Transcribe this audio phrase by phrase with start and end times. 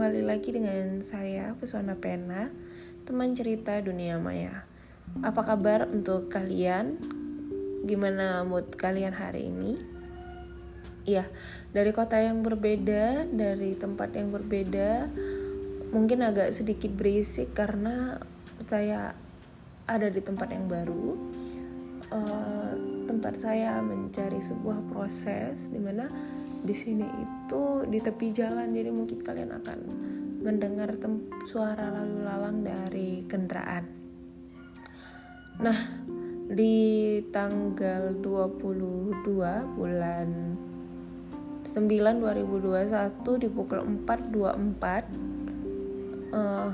[0.00, 2.48] kembali lagi dengan saya Pesona Pena,
[3.04, 4.64] teman cerita dunia maya.
[5.20, 6.96] Apa kabar untuk kalian?
[7.84, 9.76] Gimana mood kalian hari ini?
[11.04, 11.28] Iya,
[11.76, 15.12] dari kota yang berbeda, dari tempat yang berbeda,
[15.92, 18.16] mungkin agak sedikit berisik karena
[18.64, 19.12] saya
[19.84, 21.12] ada di tempat yang baru.
[22.08, 22.72] Uh,
[23.04, 26.08] tempat saya mencari sebuah proses di mana
[26.60, 29.78] di sini itu di tepi jalan jadi mungkin kalian akan
[30.40, 30.96] mendengar
[31.44, 33.84] suara lalu lalang dari kendaraan.
[35.60, 35.76] Nah,
[36.48, 40.56] di tanggal 22 bulan
[41.60, 46.72] 9 2021 di pukul 4.24 uh,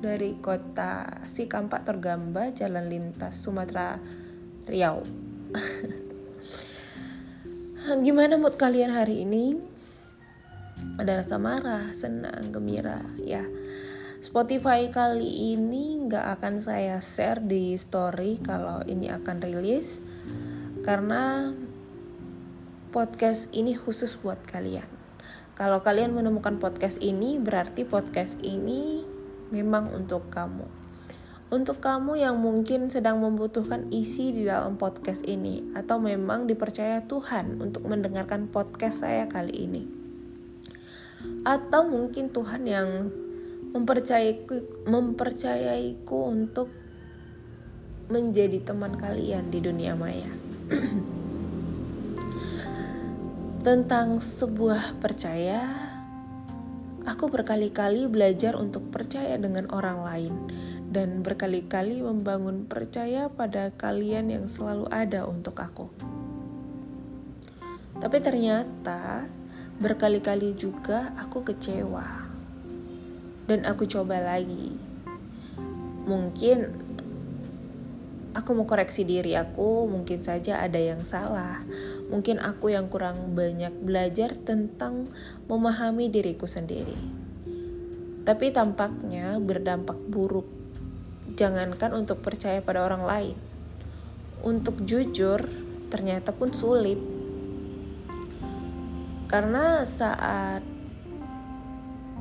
[0.00, 3.98] dari kota Sikampak Tergamba Jalan Lintas Sumatera
[4.64, 5.02] Riau.
[7.90, 9.58] Gimana mood kalian hari ini?
[10.94, 13.42] Ada rasa marah, senang, gembira, ya.
[14.22, 20.06] Spotify kali ini nggak akan saya share di story kalau ini akan rilis
[20.86, 21.50] karena
[22.94, 24.86] podcast ini khusus buat kalian.
[25.58, 29.02] Kalau kalian menemukan podcast ini berarti podcast ini
[29.50, 30.89] memang untuk kamu
[31.50, 37.58] untuk kamu yang mungkin sedang membutuhkan isi di dalam podcast ini atau memang dipercaya Tuhan
[37.58, 39.82] untuk mendengarkan podcast saya kali ini.
[41.42, 43.10] Atau mungkin Tuhan yang
[43.74, 46.70] mempercayaiku, mempercayaiku untuk
[48.06, 50.30] menjadi teman kalian di dunia maya.
[53.66, 55.66] Tentang sebuah percaya,
[57.10, 60.34] aku berkali-kali belajar untuk percaya dengan orang lain
[60.90, 65.86] dan berkali-kali membangun percaya pada kalian yang selalu ada untuk aku.
[68.02, 69.30] Tapi ternyata
[69.78, 72.26] berkali-kali juga aku kecewa.
[73.46, 74.74] Dan aku coba lagi.
[76.10, 76.58] Mungkin
[78.34, 81.62] aku mau koreksi diri aku, mungkin saja ada yang salah.
[82.10, 85.06] Mungkin aku yang kurang banyak belajar tentang
[85.46, 86.98] memahami diriku sendiri.
[88.26, 90.59] Tapi tampaknya berdampak buruk
[91.40, 93.36] jangankan untuk percaya pada orang lain.
[94.44, 95.40] Untuk jujur,
[95.88, 97.00] ternyata pun sulit.
[99.24, 100.60] Karena saat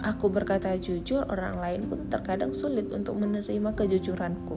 [0.00, 4.56] aku berkata jujur, orang lain pun terkadang sulit untuk menerima kejujuranku.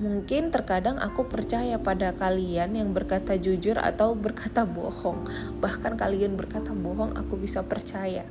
[0.00, 5.28] Mungkin terkadang aku percaya pada kalian yang berkata jujur atau berkata bohong.
[5.60, 8.24] Bahkan kalian berkata bohong, aku bisa percaya.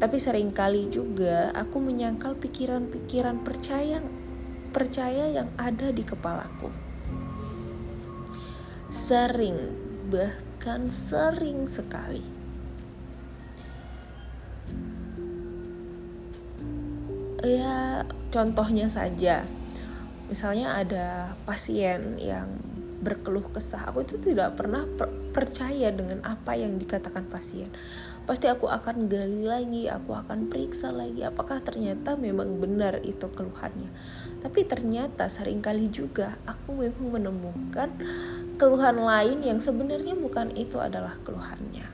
[0.00, 4.00] Tapi sering kali juga aku menyangkal pikiran-pikiran percaya
[4.72, 6.72] percaya yang ada di kepalaku.
[8.88, 9.76] Sering,
[10.08, 12.24] bahkan sering sekali.
[17.44, 19.44] Ya, contohnya saja.
[20.32, 22.48] Misalnya ada pasien yang
[23.00, 27.72] berkeluh kesah aku itu tidak pernah per percaya dengan apa yang dikatakan pasien
[28.30, 33.90] pasti aku akan gali lagi aku akan periksa lagi apakah ternyata memang benar itu keluhannya.
[34.38, 37.90] Tapi ternyata sering kali juga aku memang menemukan
[38.54, 41.90] keluhan lain yang sebenarnya bukan itu adalah keluhannya.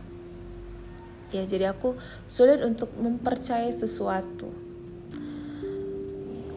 [1.32, 1.96] Ya jadi aku
[2.28, 4.52] sulit untuk mempercayai sesuatu.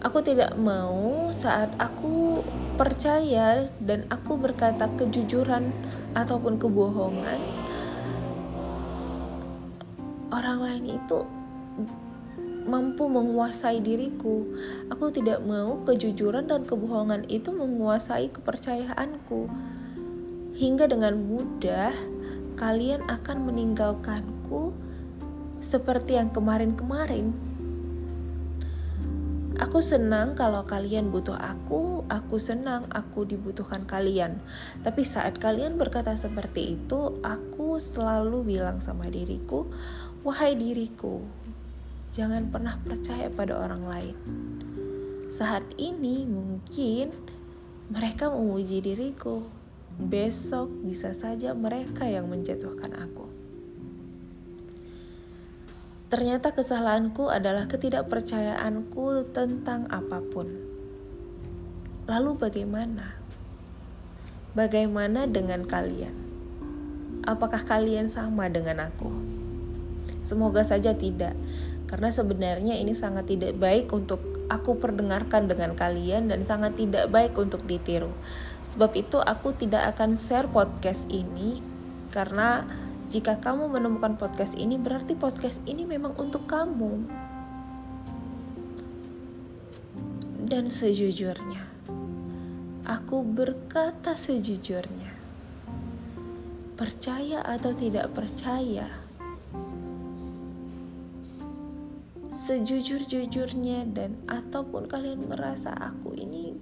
[0.03, 2.43] Aku tidak mau saat aku
[2.75, 5.71] percaya dan aku berkata kejujuran
[6.19, 7.68] ataupun kebohongan,
[10.49, 11.19] orang lain itu
[12.65, 14.49] mampu menguasai diriku.
[14.89, 19.45] Aku tidak mau kejujuran dan kebohongan itu menguasai kepercayaanku.
[20.57, 21.93] Hingga dengan mudah
[22.57, 24.73] kalian akan meninggalkanku
[25.61, 27.29] seperti yang kemarin-kemarin
[29.59, 34.39] Aku senang kalau kalian butuh aku, aku senang aku dibutuhkan kalian.
[34.87, 39.67] Tapi saat kalian berkata seperti itu, aku selalu bilang sama diriku,
[40.21, 41.23] "Wahai diriku,
[42.11, 44.15] jangan pernah percaya pada orang lain."
[45.29, 47.13] Saat ini mungkin
[47.89, 49.45] mereka memuji diriku.
[49.99, 53.27] Besok bisa saja mereka yang menjatuhkan aku.
[56.09, 60.49] Ternyata kesalahanku adalah ketidakpercayaanku tentang apa pun.
[62.09, 63.13] Lalu bagaimana?
[64.57, 66.17] Bagaimana dengan kalian?
[67.29, 69.38] Apakah kalian sama dengan aku?
[70.19, 71.33] Semoga saja tidak,
[71.89, 77.37] karena sebenarnya ini sangat tidak baik untuk aku perdengarkan dengan kalian dan sangat tidak baik
[77.37, 78.13] untuk ditiru.
[78.65, 81.61] Sebab itu aku tidak akan share podcast ini
[82.09, 82.65] karena
[83.09, 87.09] Jika kamu menemukan podcast ini, berarti podcast ini memang untuk kamu.
[90.45, 91.65] Dan sejujurnya,
[92.85, 95.09] aku berkata sejujurnya,
[96.77, 99.08] percaya atau tidak percaya,
[102.49, 106.57] sejujur-jujurnya dan ataupun kalian merasa aku ini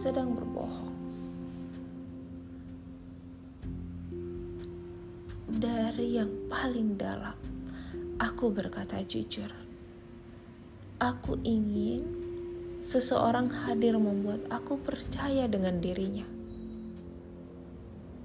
[0.00, 0.96] sedang berbohong.
[5.44, 7.36] Dari yang paling dalam,
[8.16, 9.52] aku berkata jujur.
[10.96, 12.00] Aku ingin
[12.80, 16.24] seseorang hadir membuat aku percaya dengan dirinya.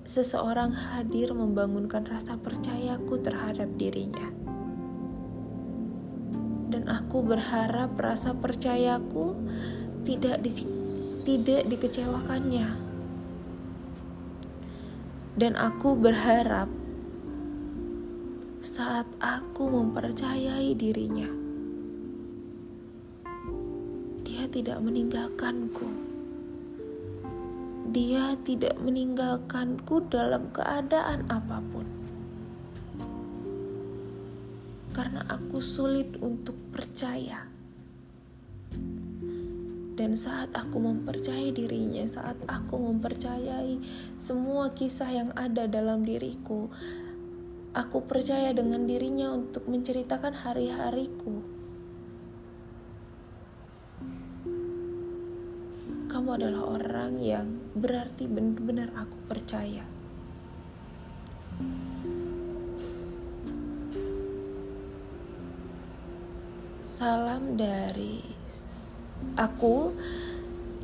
[0.07, 4.54] Seseorang hadir membangunkan rasa percayaku terhadap dirinya.
[6.65, 9.38] Dan aku berharap rasa percayaku
[10.06, 10.51] tidak di,
[11.25, 12.67] tidak dikecewakannya.
[15.35, 16.71] Dan aku berharap
[18.65, 21.29] saat aku mempercayai dirinya.
[24.25, 25.85] Dia tidak meninggalkanku.
[27.94, 31.94] Dia tidak meninggalkanku dalam keadaan apa pun.
[34.95, 37.51] Karena aku sulit untuk percaya.
[39.95, 43.80] Dan saat aku mempercayai dirinya, saat aku mempercayai
[44.15, 46.71] semua kisah yang ada dalam diriku,
[47.75, 51.44] Aku percaya dengan dirinya untuk menceritakan hari-hariku.
[56.07, 59.83] Kamu adalah orang yang berarti benar-benar aku percaya.
[66.85, 68.21] Salam dari
[69.33, 69.89] aku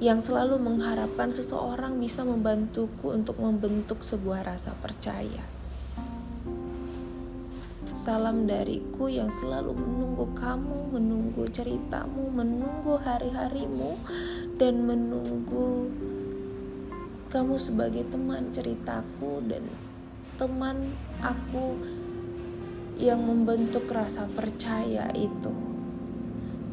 [0.02, 5.46] yang selalu mengharapkan seseorang bisa membantuku untuk membentuk sebuah rasa percaya.
[7.94, 13.94] Salam dariku yang selalu menunggu kamu, menunggu ceritamu, menunggu hari-harimu,
[14.58, 15.86] dan menunggu
[17.30, 19.70] kamu sebagai teman ceritaku dan
[20.42, 21.78] teman aku
[22.98, 25.71] yang membentuk rasa percaya itu.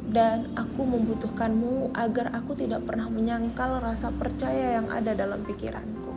[0.09, 6.17] Dan aku membutuhkanmu agar aku tidak pernah menyangkal rasa percaya yang ada dalam pikiranku.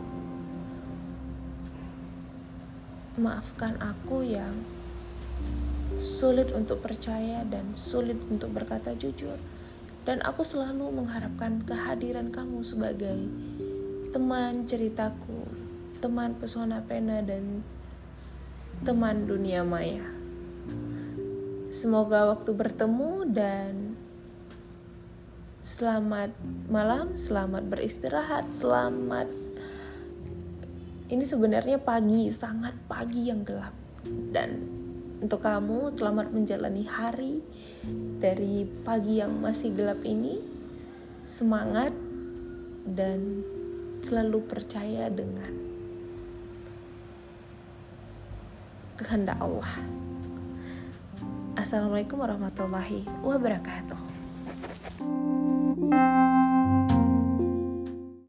[3.20, 4.56] Maafkan aku yang
[6.00, 9.36] sulit untuk percaya dan sulit untuk berkata jujur.
[10.02, 13.28] Dan aku selalu mengharapkan kehadiran kamu sebagai
[14.10, 15.46] teman ceritaku,
[16.02, 17.62] teman pesona pena dan
[18.82, 20.02] teman dunia maya.
[21.72, 23.81] Semoga waktu bertemu dan
[25.62, 26.34] selamat
[26.66, 29.30] malam, selamat beristirahat, selamat.
[31.06, 33.70] Ini sebenarnya pagi, sangat pagi yang gelap
[34.34, 34.58] dan
[35.22, 37.46] untuk kamu, selamat menjalani hari
[38.18, 40.42] dari pagi yang masih gelap ini.
[41.22, 41.94] Semangat
[42.82, 43.46] dan
[44.02, 45.54] selalu percaya dengan
[48.98, 49.70] kehendak Allah.
[51.54, 54.11] Assalamualaikum warahmatullahi wabarakatuh.